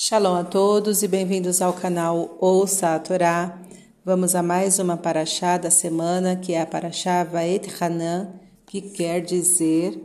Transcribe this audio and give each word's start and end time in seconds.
Shalom 0.00 0.36
a 0.36 0.44
todos 0.44 1.02
e 1.02 1.08
bem-vindos 1.08 1.60
ao 1.60 1.72
canal 1.72 2.36
Ouça 2.40 2.94
a 2.94 3.00
Torá. 3.00 3.58
Vamos 4.04 4.36
a 4.36 4.44
mais 4.44 4.78
uma 4.78 4.96
paraxá 4.96 5.58
da 5.58 5.72
semana, 5.72 6.36
que 6.36 6.52
é 6.52 6.62
a 6.62 6.66
paraxá 6.66 7.24
Vaet 7.24 7.66
Hanan, 7.80 8.28
que 8.64 8.80
quer 8.80 9.20
dizer 9.20 10.00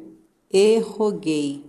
E 0.51 0.79
roguei. 0.79 1.63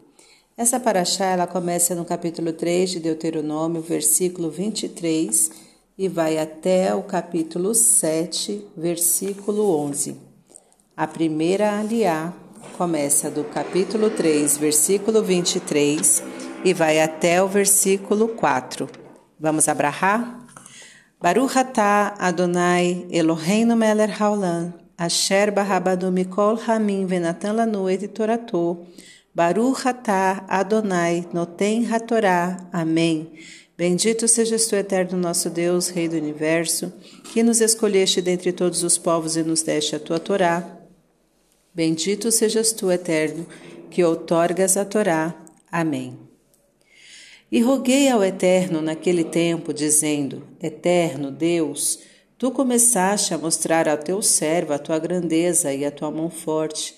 Essa 0.56 0.80
paraxá 0.80 1.26
ela 1.26 1.46
começa 1.46 1.94
no 1.94 2.06
capítulo 2.06 2.54
3 2.54 2.92
de 2.92 3.00
Deuteronômio, 3.00 3.82
versículo 3.82 4.50
23, 4.50 5.50
e 5.98 6.08
vai 6.08 6.38
até 6.38 6.94
o 6.94 7.02
capítulo 7.02 7.74
7, 7.74 8.68
versículo 8.74 9.68
11. 9.80 10.16
A 10.96 11.06
primeira 11.06 11.78
aliá 11.78 12.32
começa 12.78 13.30
do 13.30 13.44
capítulo 13.44 14.08
3, 14.08 14.56
versículo 14.56 15.22
23 15.22 16.33
e 16.64 16.72
vai 16.72 17.00
até 17.00 17.42
o 17.42 17.46
versículo 17.46 18.28
4. 18.28 18.88
Vamos 19.38 19.68
abrahar? 19.68 20.46
Baruch 21.20 21.56
atah 21.56 22.14
Adonai 22.18 23.06
Eloheinu 23.10 23.76
melech 23.76 24.20
haolam 24.20 24.72
asher 24.98 25.52
barabadu 25.52 26.10
mikol 26.10 26.58
hamim 26.66 27.06
venatan 27.06 27.52
lanu 27.56 27.88
et 27.88 28.08
toratou 28.08 28.86
Baruch 29.34 29.86
atah 29.86 30.44
Adonai 30.48 31.26
noten 31.32 31.86
hatorá. 31.92 32.68
Amém. 32.72 33.32
Bendito 33.76 34.28
sejas 34.28 34.66
tu, 34.66 34.76
eterno 34.76 35.18
nosso 35.18 35.50
Deus, 35.50 35.88
Rei 35.88 36.08
do 36.08 36.16
Universo, 36.16 36.92
que 37.32 37.42
nos 37.42 37.60
escolheste 37.60 38.22
dentre 38.22 38.52
todos 38.52 38.84
os 38.84 38.96
povos 38.96 39.36
e 39.36 39.42
nos 39.42 39.62
deste 39.62 39.96
a 39.96 39.98
tua 39.98 40.20
Torá. 40.20 40.64
Bendito 41.74 42.30
sejas 42.30 42.70
tu, 42.70 42.92
eterno, 42.92 43.44
que 43.90 44.04
outorgas 44.04 44.76
a 44.76 44.84
Torá. 44.84 45.34
Amém. 45.72 46.16
E 47.52 47.60
roguei 47.60 48.08
ao 48.08 48.24
Eterno 48.24 48.80
naquele 48.80 49.22
tempo, 49.22 49.72
dizendo: 49.72 50.42
Eterno 50.62 51.30
Deus, 51.30 52.00
tu 52.38 52.50
começaste 52.50 53.34
a 53.34 53.38
mostrar 53.38 53.88
ao 53.88 53.98
teu 53.98 54.20
servo 54.22 54.72
a 54.72 54.78
tua 54.78 54.98
grandeza 54.98 55.72
e 55.72 55.84
a 55.84 55.90
tua 55.90 56.10
mão 56.10 56.30
forte. 56.30 56.94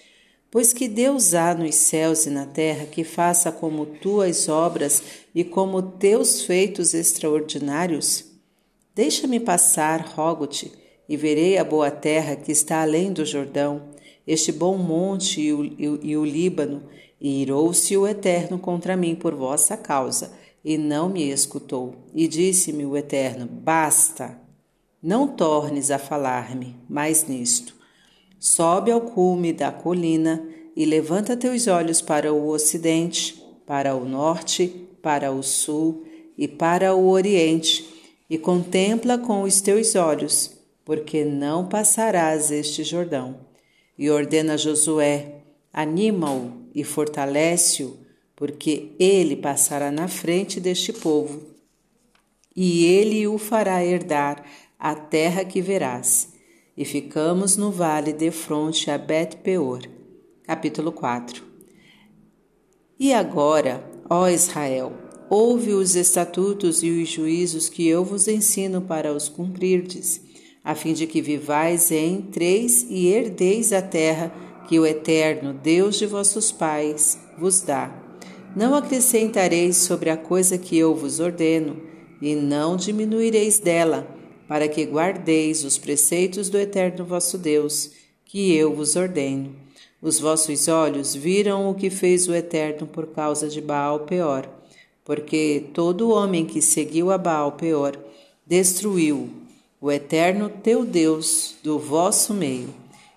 Pois 0.51 0.73
que 0.73 0.89
Deus 0.89 1.35
há 1.35 1.55
nos 1.55 1.75
céus 1.75 2.25
e 2.25 2.31
na 2.31 2.47
terra 2.47 2.87
que 2.87 3.05
faça 3.05 3.51
como 3.51 3.85
tuas 3.85 4.49
obras 4.49 5.03
e 5.35 5.45
como 5.45 5.83
teus 5.83 6.43
feitos 6.43 6.95
extraordinários? 6.95 8.25
Deixa-me 8.95 9.39
passar, 9.39 10.01
rogo-te, 10.01 10.73
e 11.09 11.17
verei 11.17 11.59
a 11.59 11.65
boa 11.65 11.91
terra 11.91 12.37
que 12.37 12.51
está 12.51 12.81
além 12.81 13.13
do 13.13 13.27
Jordão, 13.27 13.91
este 14.27 14.51
bom 14.51 14.79
monte 14.79 15.41
e 15.43 15.53
o, 15.53 15.65
e, 15.65 16.11
e 16.11 16.17
o 16.17 16.25
Líbano, 16.25 16.85
e 17.21 17.43
irou-se 17.43 17.95
o 17.97 18.07
Eterno 18.07 18.59
contra 18.59 18.97
mim 18.97 19.15
por 19.15 19.35
vossa 19.35 19.77
causa 19.77 20.33
e 20.67 20.77
não 20.77 21.09
me 21.09 21.31
escutou. 21.31 21.95
E 22.13 22.27
disse-me 22.27 22.85
o 22.85 22.97
Eterno: 22.97 23.47
Basta, 23.47 24.37
não 25.01 25.29
tornes 25.29 25.93
a 25.93 25.99
falar-me 25.99 26.75
mais 26.89 27.29
nisto. 27.29 27.77
Sobe 28.41 28.91
ao 28.91 29.01
cume 29.01 29.53
da 29.53 29.71
colina 29.71 30.45
e 30.75 30.85
levanta 30.85 31.37
teus 31.37 31.69
olhos 31.69 32.03
para 32.03 32.35
o 32.35 32.49
ocidente, 32.49 33.41
para 33.65 33.95
o 33.95 34.05
norte, 34.05 34.89
para 35.01 35.31
o 35.31 35.41
sul 35.41 36.05
e 36.37 36.49
para 36.49 36.97
o 36.97 37.09
oriente, 37.09 37.89
e 38.29 38.37
contempla 38.37 39.17
com 39.17 39.43
os 39.43 39.61
teus 39.61 39.95
olhos, 39.95 40.51
porque 40.85 41.25
não 41.25 41.69
passarás 41.69 42.51
este 42.51 42.83
Jordão. 42.83 43.39
E 43.97 44.11
ordena 44.11 44.55
a 44.55 44.57
Josué: 44.57 45.43
anima-o 45.73 46.67
e 46.75 46.83
fortalece-o 46.83 48.06
porque 48.37 48.93
ele 49.01 49.35
passará 49.35 49.91
na 49.91 50.07
frente 50.07 50.61
deste 50.61 50.93
povo, 50.93 51.41
e 52.55 52.85
ele 52.85 53.27
o 53.27 53.39
fará 53.39 53.83
herdar 53.85 54.45
a 54.79 54.95
terra 54.95 55.45
que 55.45 55.63
verás. 55.63 56.35
E 56.77 56.85
ficamos 56.85 57.57
no 57.57 57.71
vale 57.71 58.13
de 58.13 58.31
fronte 58.31 58.91
a 58.91 58.99
Bet-peor. 58.99 59.81
Capítulo 60.43 60.93
4 60.93 61.43
E 63.01 63.15
agora, 63.15 63.83
ó 64.09 64.29
Israel, 64.29 64.93
ouve 65.31 65.73
os 65.73 65.97
estatutos 65.97 66.83
e 66.83 66.91
os 66.91 67.09
juízos 67.09 67.71
que 67.71 67.89
eu 67.89 68.05
vos 68.05 68.29
ensino 68.29 68.83
para 68.83 69.13
os 69.13 69.29
cumprirdes, 69.29 70.21
a 70.63 70.75
fim 70.75 70.93
de 70.93 71.07
que 71.07 71.23
vivais 71.23 71.91
e 71.91 71.97
entreis 71.97 72.87
e 72.89 73.09
herdeis 73.09 73.73
a 73.73 73.81
terra 73.81 74.31
que 74.69 74.79
o 74.79 74.85
Eterno, 74.85 75.55
Deus 75.55 75.97
de 75.97 76.07
vossos 76.07 76.53
pais, 76.53 77.19
vos 77.39 77.63
dá 77.63 78.06
não 78.57 78.75
acrescentareis 78.75 79.77
sobre 79.77 80.09
a 80.09 80.17
coisa 80.17 80.57
que 80.57 80.79
eu 80.79 80.95
vos 80.95 81.21
ordeno, 81.21 81.77
e 82.23 82.35
não 82.35 82.75
diminuireis 82.75 83.59
dela, 83.59 84.09
para 84.49 84.67
que 84.67 84.83
guardeis 84.85 85.63
os 85.63 85.77
preceitos 85.77 86.49
do 86.49 86.57
Eterno 86.57 87.05
vosso 87.05 87.37
Deus, 87.37 87.91
que 88.25 88.55
eu 88.55 88.75
vos 88.75 88.97
ordeno. 88.97 89.55
Os 90.01 90.19
vossos 90.19 90.69
olhos 90.69 91.15
viram 91.15 91.69
o 91.69 91.75
que 91.75 91.91
fez 91.91 92.29
o 92.29 92.35
Eterno 92.35 92.87
por 92.87 93.09
causa 93.09 93.49
de 93.49 93.61
Baal 93.61 94.01
Peor, 94.01 94.49
porque 95.05 95.65
todo 95.75 96.11
homem 96.11 96.47
que 96.47 96.63
seguiu 96.63 97.11
a 97.11 97.19
Baal 97.19 97.53
Peor 97.53 97.99
destruiu 98.47 99.29
o 99.81 99.93
Eterno 99.93 100.49
teu 100.49 100.85
Deus 100.85 101.57
do 101.63 101.79
vosso 101.79 102.33
meio. 102.33 102.71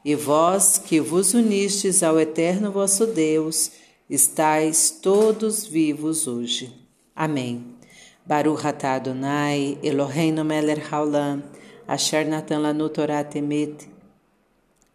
E 0.03 0.15
vós 0.15 0.77
que 0.77 0.99
vos 0.99 1.33
unistes 1.33 2.03
ao 2.03 2.19
Eterno 2.19 2.71
vosso 2.71 3.05
Deus, 3.05 3.71
estais 4.09 4.89
todos 4.89 5.65
vivos 5.65 6.27
hoje. 6.27 6.73
Amém. 7.15 7.63
Baruch 8.25 8.65
atah 8.65 8.95
Adonai, 8.95 9.77
Eloheinu 9.83 10.43
melech 10.43 10.81
haolam, 10.91 11.43
asher 11.87 12.25
natan 12.25 12.61
lanu 12.61 12.89
Torah 12.89 13.23
temet, 13.23 13.87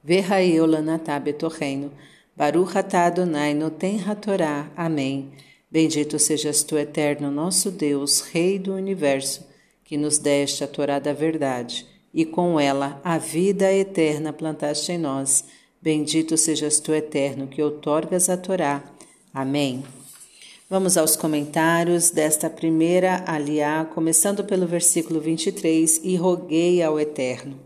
v'ha'eu 0.04 0.66
lanatah 0.66 1.20
betocheinu, 1.20 1.90
Baruch 2.36 2.76
atah 2.76 3.06
Adonai 3.06 3.54
noten 3.54 4.00
hatorá. 4.00 4.68
Amém. 4.76 5.30
Bendito 5.70 6.18
sejas 6.18 6.64
tu, 6.64 6.76
eterno 6.76 7.30
nosso 7.30 7.70
Deus, 7.70 8.20
Rei 8.20 8.58
do 8.58 8.74
Universo, 8.74 9.46
que 9.84 9.96
nos 9.96 10.18
deste 10.18 10.64
a 10.64 10.68
Torá 10.68 10.98
da 10.98 11.12
verdade, 11.12 11.86
e 12.12 12.24
com 12.24 12.58
ela 12.58 13.00
a 13.04 13.18
vida 13.18 13.72
eterna 13.72 14.32
plantaste 14.32 14.92
em 14.92 14.98
nós. 14.98 15.44
Bendito 15.80 16.36
sejas 16.36 16.80
tu, 16.80 16.92
eterno, 16.92 17.46
que 17.46 17.62
outorgas 17.62 18.28
a 18.28 18.36
Torá 18.36 18.82
Amém. 19.34 19.82
Vamos 20.70 20.96
aos 20.96 21.16
comentários 21.16 22.08
desta 22.08 22.48
primeira 22.48 23.24
aliá, 23.26 23.84
começando 23.84 24.44
pelo 24.44 24.64
versículo 24.64 25.20
23, 25.20 26.02
e 26.04 26.14
roguei 26.14 26.80
ao 26.80 27.00
Eterno. 27.00 27.58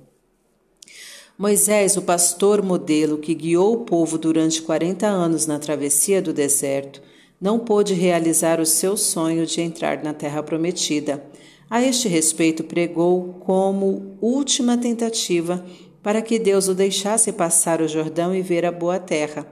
Moisés, 1.37 1.95
o 1.99 2.03
pastor 2.03 2.63
modelo 2.63 3.19
que 3.19 3.35
guiou 3.35 3.75
o 3.75 3.85
povo 3.85 4.17
durante 4.17 4.63
40 4.63 5.07
anos 5.07 5.47
na 5.47 5.59
travessia 5.59 6.23
do 6.23 6.33
deserto, 6.33 7.03
não 7.39 7.59
pôde 7.59 7.93
realizar 7.93 8.61
o 8.61 8.67
seu 8.67 8.97
sonho 8.97 9.45
de 9.45 9.61
entrar 9.61 10.03
na 10.03 10.15
terra 10.15 10.43
prometida. 10.43 11.23
A 11.69 11.83
este 11.83 12.09
respeito, 12.09 12.65
pregou 12.65 13.35
como 13.41 14.17
última 14.23 14.79
tentativa 14.79 15.63
para 16.03 16.23
que 16.23 16.39
Deus 16.39 16.67
o 16.67 16.75
deixasse 16.75 17.31
passar 17.31 17.83
o 17.83 17.89
Jordão 17.89 18.35
e 18.35 18.41
ver 18.41 18.65
a 18.65 18.73
boa 18.73 18.99
terra. 18.99 19.47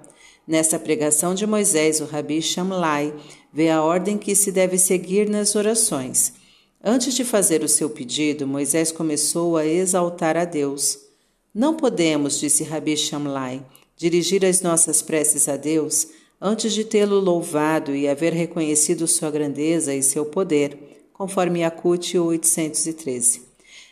Nessa 0.47 0.79
pregação 0.79 1.35
de 1.35 1.47
Moisés, 1.47 2.01
o 2.01 2.05
Rabi 2.05 2.41
Shamlai 2.41 3.13
vê 3.53 3.69
a 3.69 3.83
ordem 3.83 4.17
que 4.17 4.35
se 4.37 4.53
deve 4.53 4.79
seguir 4.79 5.29
nas 5.29 5.57
orações. 5.57 6.35
Antes 6.83 7.15
de 7.15 7.25
fazer 7.25 7.65
o 7.65 7.69
seu 7.69 7.91
pedido, 7.91 8.47
Moisés 8.47 8.93
começou 8.93 9.57
a 9.57 9.67
exaltar 9.67 10.37
a 10.37 10.45
Deus. 10.45 10.99
Não 11.53 11.75
podemos, 11.75 12.39
disse 12.39 12.63
Rabi 12.63 12.97
Shamlai, 12.97 13.61
dirigir 13.97 14.45
as 14.45 14.61
nossas 14.61 15.03
preces 15.03 15.49
a 15.49 15.57
Deus 15.57 16.09
antes 16.41 16.73
de 16.73 16.85
tê-lo 16.85 17.19
louvado 17.19 17.97
e 17.97 18.07
haver 18.07 18.33
reconhecido 18.33 19.09
sua 19.09 19.31
grandeza 19.31 19.95
e 19.95 20.03
seu 20.03 20.27
poder, 20.27 21.09
conforme 21.13 21.61
Yakut 21.61 22.17
813. 22.19 23.46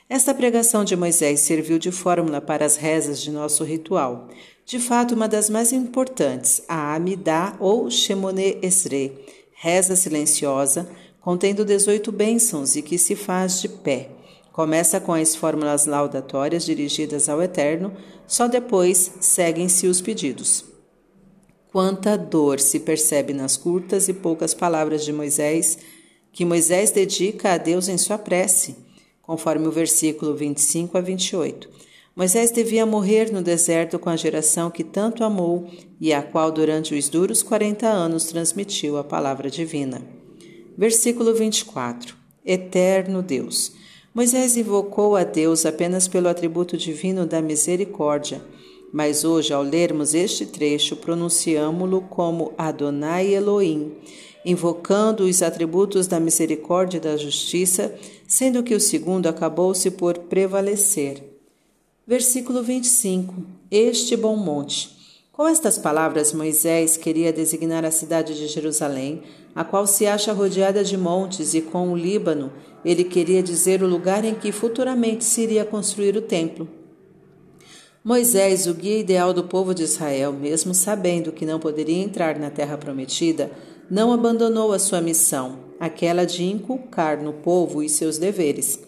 Esta 0.09 0.35
pregação 0.35 0.85
de 0.85 0.95
Moisés 0.95 1.41
serviu 1.41 1.79
de 1.79 1.91
fórmula 1.91 2.39
para 2.39 2.67
as 2.67 2.77
rezas 2.77 3.23
de 3.23 3.31
nosso 3.31 3.65
ritual, 3.65 4.29
de 4.67 4.79
fato 4.79 5.15
uma 5.15 5.27
das 5.27 5.49
mais 5.49 5.73
importantes, 5.73 6.63
a 6.69 6.95
Amidá 6.95 7.57
ou 7.59 7.91
Shemone 7.91 8.59
Esre, 8.61 9.13
reza 9.55 9.97
silenciosa, 9.97 10.87
contendo 11.23 11.65
18 11.65 12.13
bênçãos 12.13 12.77
e 12.77 12.83
que 12.83 12.99
se 12.99 13.17
faz 13.17 13.63
de 13.63 13.69
pé. 13.69 14.11
Começa 14.53 15.01
com 15.01 15.15
as 15.15 15.35
fórmulas 15.35 15.87
laudatórias 15.87 16.67
dirigidas 16.67 17.31
ao 17.31 17.43
Eterno, 17.43 17.97
só 18.27 18.47
depois 18.47 19.11
seguem-se 19.21 19.87
os 19.87 20.03
pedidos. 20.03 20.67
Quanta 21.73 22.17
dor 22.17 22.61
se 22.61 22.79
percebe 22.79 23.33
nas 23.33 23.57
curtas 23.57 24.07
e 24.07 24.13
poucas 24.13 24.53
palavras 24.53 25.03
de 25.03 25.15
Moisés, 25.15 25.79
que 26.31 26.45
Moisés 26.45 26.91
dedica 26.91 27.53
a 27.53 27.59
Deus 27.59 27.89
em 27.89 27.97
sua 27.97 28.19
prece, 28.19 28.84
conforme 29.27 29.67
o 29.67 29.71
versículo 29.73 30.35
25 30.35 30.99
a 30.99 31.01
28. 31.01 31.69
Moisés 32.17 32.53
devia 32.53 32.87
morrer 32.87 33.33
no 33.33 33.43
deserto 33.43 33.99
com 33.99 34.09
a 34.09 34.17
geração 34.17 34.71
que 34.71 34.85
tanto 34.85 35.25
amou 35.25 35.69
e 36.01 36.13
a 36.13 36.23
qual 36.23 36.53
durante 36.53 36.95
os 36.95 37.09
duros 37.09 37.43
quarenta 37.43 37.89
anos 37.89 38.27
transmitiu 38.27 38.97
a 38.97 39.03
palavra 39.03 39.51
divina. 39.51 40.01
Versículo 40.79 41.35
24: 41.35 42.17
Eterno 42.45 43.21
Deus. 43.21 43.73
Moisés 44.15 44.57
invocou 44.57 45.17
a 45.17 45.25
Deus 45.25 45.67
apenas 45.67 46.07
pelo 46.07 46.29
atributo 46.29 46.77
divino 46.77 47.27
da 47.27 47.43
misericórdia, 47.43 48.41
mas 48.93 49.25
hoje, 49.25 49.53
ao 49.53 49.61
lermos 49.61 50.15
este 50.15 50.47
trecho, 50.47 50.95
pronunciamo-lo 50.95 52.03
como 52.03 52.53
Adonai 52.57 53.35
Elohim, 53.35 53.91
invocando 54.45 55.25
os 55.25 55.43
atributos 55.43 56.07
da 56.07 56.21
misericórdia 56.21 56.99
e 56.99 57.01
da 57.01 57.17
justiça, 57.17 57.95
sendo 58.27 58.63
que 58.63 58.75
o 58.75 58.81
segundo 58.81 59.27
acabou-se 59.27 59.91
por 59.91 60.19
prevalecer. 60.19 61.23
Versículo 62.07 62.63
25: 62.63 63.35
Este 63.71 64.17
bom 64.17 64.37
monte. 64.37 64.95
Com 65.33 65.49
estas 65.49 65.79
palavras, 65.79 66.33
Moisés 66.33 66.97
queria 66.97 67.33
designar 67.33 67.85
a 67.85 67.91
cidade 67.91 68.37
de 68.37 68.47
Jerusalém, 68.47 69.23
a 69.55 69.65
qual 69.65 69.87
se 69.87 70.07
acha 70.07 70.33
rodeada 70.33 70.85
de 70.85 70.97
montes, 70.97 71.55
e 71.55 71.61
com 71.61 71.91
o 71.91 71.97
Líbano, 71.97 72.53
ele 72.85 73.03
queria 73.03 73.43
dizer 73.43 73.83
o 73.83 73.89
lugar 73.89 74.25
em 74.25 74.35
que 74.35 74.53
futuramente 74.53 75.25
se 75.25 75.41
iria 75.41 75.65
construir 75.65 76.17
o 76.17 76.23
templo. 76.23 76.69
Moisés, 78.05 78.67
o 78.67 78.75
guia 78.75 78.99
ideal 78.99 79.33
do 79.33 79.45
povo 79.45 79.75
de 79.75 79.83
Israel, 79.83 80.33
mesmo 80.33 80.75
sabendo 80.75 81.33
que 81.33 81.47
não 81.47 81.59
poderia 81.59 82.03
entrar 82.03 82.39
na 82.39 82.51
terra 82.51 82.77
prometida, 82.77 83.51
não 83.91 84.13
abandonou 84.13 84.73
a 84.73 84.79
sua 84.79 85.01
missão, 85.01 85.61
aquela 85.81 86.25
de 86.25 86.45
inculcar 86.45 87.23
no 87.23 87.33
povo 87.33 87.79
os 87.79 87.93
seus 87.93 88.19
deveres. 88.19 88.79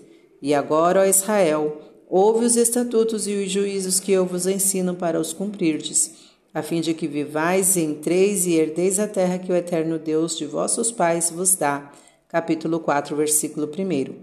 E 0.42 0.52
agora, 0.52 1.00
ó 1.00 1.04
Israel, 1.04 1.80
ouve 2.08 2.44
os 2.44 2.56
estatutos 2.56 3.26
e 3.26 3.32
os 3.32 3.50
juízos 3.50 3.98
que 3.98 4.12
eu 4.12 4.26
vos 4.26 4.46
ensino 4.46 4.94
para 4.94 5.18
os 5.18 5.32
cumprirdes 5.32 6.26
a 6.56 6.62
fim 6.62 6.80
de 6.80 6.94
que 6.94 7.06
vivais, 7.06 7.76
entreis 7.76 8.46
e 8.46 8.54
herdeis 8.54 8.98
a 8.98 9.06
terra 9.06 9.36
que 9.38 9.52
o 9.52 9.54
eterno 9.54 9.98
Deus 9.98 10.38
de 10.38 10.46
vossos 10.46 10.90
pais 10.90 11.30
vos 11.30 11.54
dá. 11.54 11.92
Capítulo 12.30 12.80
4, 12.80 13.14
versículo 13.14 13.66
1. 13.66 14.14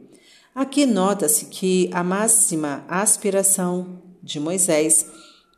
Aqui 0.55 0.87
nota-se 0.87 1.45
que 1.45 1.91
a 1.93 2.03
máxima 2.03 2.83
aspiração 2.87 4.01
de 4.23 4.39
Moisés 4.39 5.05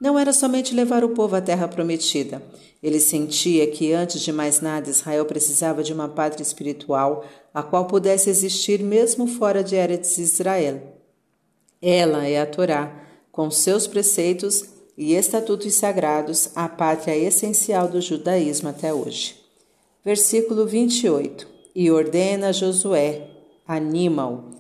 não 0.02 0.18
era 0.18 0.34
somente 0.34 0.74
levar 0.74 1.04
o 1.04 1.10
povo 1.10 1.36
à 1.36 1.42
terra 1.42 1.68
prometida. 1.68 2.42
Ele 2.82 3.00
sentia 3.00 3.66
que, 3.68 3.94
antes 3.94 4.22
de 4.22 4.32
mais 4.32 4.60
nada, 4.60 4.90
Israel 4.90 5.26
precisava 5.26 5.84
de 5.84 5.94
uma 5.94 6.10
pátria 6.10 6.44
espiritual, 6.44 7.26
a 7.54 7.64
qual 7.64 7.86
pudesse 7.86 8.30
existir 8.30 8.82
mesmo 8.82 9.28
fora 9.28 9.64
de 9.64 9.76
Eretz 9.76 10.18
Israel. 10.18 10.82
Ela 11.82 12.28
é 12.28 12.42
a 12.42 12.46
Torá, 12.46 13.04
com 13.32 13.50
seus 13.50 13.88
preceitos 13.88 14.66
e 14.98 15.14
estatutos 15.14 15.74
sagrados, 15.74 16.50
a 16.56 16.68
pátria 16.68 17.16
essencial 17.16 17.88
do 17.88 18.02
judaísmo 18.02 18.70
até 18.70 18.94
hoje. 18.94 19.36
Versículo 20.04 20.66
28. 20.66 21.48
E 21.74 21.92
ordena 21.92 22.50
a 22.50 22.52
Josué, 22.52 23.28
anima-o. 23.68 24.56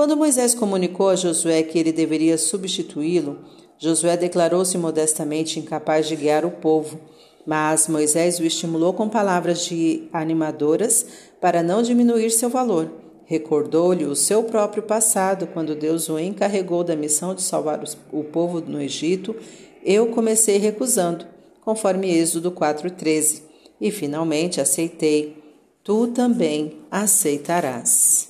Quando 0.00 0.16
Moisés 0.16 0.54
comunicou 0.54 1.10
a 1.10 1.14
Josué 1.14 1.62
que 1.62 1.78
ele 1.78 1.92
deveria 1.92 2.38
substituí-lo, 2.38 3.36
Josué 3.76 4.16
declarou-se 4.16 4.78
modestamente 4.78 5.60
incapaz 5.60 6.08
de 6.08 6.16
guiar 6.16 6.42
o 6.42 6.50
povo, 6.50 6.98
mas 7.46 7.86
Moisés 7.86 8.38
o 8.38 8.44
estimulou 8.46 8.94
com 8.94 9.10
palavras 9.10 9.66
de 9.66 10.08
animadoras 10.10 11.04
para 11.38 11.62
não 11.62 11.82
diminuir 11.82 12.30
seu 12.30 12.48
valor. 12.48 12.90
Recordou-lhe 13.26 14.06
o 14.06 14.16
seu 14.16 14.42
próprio 14.42 14.84
passado, 14.84 15.46
quando 15.46 15.74
Deus 15.74 16.08
o 16.08 16.18
encarregou 16.18 16.82
da 16.82 16.96
missão 16.96 17.34
de 17.34 17.42
salvar 17.42 17.84
o 18.10 18.24
povo 18.24 18.58
no 18.58 18.80
Egito 18.80 19.36
eu 19.84 20.06
comecei 20.06 20.56
recusando, 20.56 21.26
conforme 21.60 22.10
Êxodo 22.10 22.50
4,13, 22.50 23.42
e 23.78 23.90
finalmente 23.90 24.62
aceitei. 24.62 25.36
Tu 25.84 26.06
também 26.06 26.78
aceitarás. 26.90 28.29